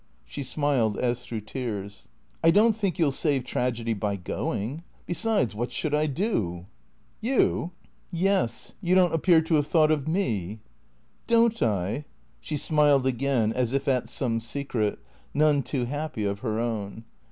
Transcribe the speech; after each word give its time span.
She 0.25 0.41
smiled 0.41 0.97
as 0.97 1.23
through 1.23 1.41
tears." 1.41 2.07
I 2.43 2.49
don't 2.49 2.75
think 2.75 2.97
you 2.97 3.05
'U 3.05 3.11
save 3.11 3.43
tragedy 3.43 3.93
by 3.93 4.15
going. 4.15 4.83
Besides, 5.05 5.53
what 5.53 5.71
should 5.71 5.93
I 5.93 6.07
do?" 6.07 6.65
"You?"" 7.19 7.69
Yes. 8.11 8.73
You 8.81 8.95
don't 8.95 9.13
appear 9.13 9.43
to 9.43 9.53
have 9.57 9.67
thought 9.67 9.91
of 9.91 10.07
me."" 10.07 10.57
Don't 11.37 11.61
I?" 11.61 12.05
She 12.41 12.57
smiled 12.57 13.05
again, 13.05 13.53
as 13.53 13.73
if 13.73 13.87
at 13.87 14.09
some 14.09 14.41
secret, 14.41 14.97
none 15.35 15.61
too 15.61 15.85
happy, 15.85 16.25
of 16.25 16.39
her 16.39 16.59
own. 16.59 17.03